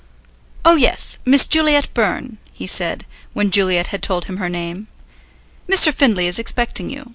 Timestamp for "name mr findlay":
4.49-6.25